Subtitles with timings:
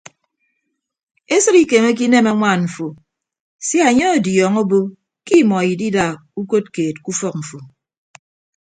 [1.35, 2.87] Esịd ikemeke inem añwaan mfo
[3.65, 4.79] sia anye ọdiọñọ obo
[5.25, 6.05] ke imọ idida
[6.39, 7.57] ukod keed ke ufọk mfo.